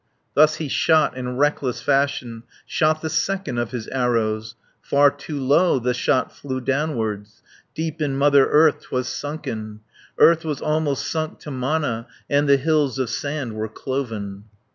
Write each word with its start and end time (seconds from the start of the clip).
Thus 0.33 0.55
he 0.55 0.67
shot, 0.67 1.15
in 1.15 1.37
reckless 1.37 1.79
fashion, 1.79 2.41
Shot 2.65 3.03
the 3.03 3.09
second 3.11 3.59
of 3.59 3.69
his 3.69 3.87
arrows. 3.89 4.55
170 4.79 4.81
Far 4.89 5.11
too 5.11 5.39
low 5.39 5.77
the 5.77 5.93
shot 5.93 6.31
flew 6.35 6.59
downwards. 6.59 7.43
Deep 7.75 8.01
in 8.01 8.17
Mother 8.17 8.49
Earth 8.49 8.81
'twas 8.81 9.07
sunken. 9.07 9.81
Earth 10.17 10.43
was 10.43 10.59
almost 10.59 11.05
sunk 11.05 11.37
to 11.41 11.51
Mana, 11.51 12.07
And 12.31 12.49
the 12.49 12.57
hills 12.57 12.97
of 12.97 13.11
sand 13.11 13.53
were 13.53 13.69
cloven. 13.69 14.45